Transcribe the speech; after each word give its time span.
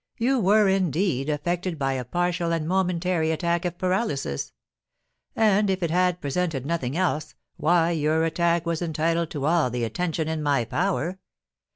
You 0.17 0.39
were, 0.39 0.67
indeed, 0.67 1.29
affected 1.29 1.77
by 1.77 1.93
a 1.93 2.03
partial 2.03 2.51
and 2.51 2.67
momentary 2.67 3.29
attack 3.29 3.65
of 3.65 3.77
paralysis; 3.77 4.51
and, 5.35 5.69
if 5.69 5.83
it 5.83 5.91
had 5.91 6.19
presented 6.19 6.65
nothing 6.65 6.97
else, 6.97 7.35
why, 7.57 7.91
your 7.91 8.23
attack 8.25 8.65
was 8.65 8.81
entitled 8.81 9.29
to 9.29 9.45
all 9.45 9.69
the 9.69 9.83
attention 9.83 10.27
in 10.27 10.41
my 10.41 10.65
power. 10.65 11.19